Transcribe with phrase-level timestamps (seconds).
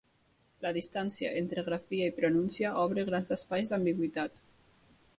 [0.65, 4.47] La distància entre grafia i pronúncia obre grans espais d'ambigüitat.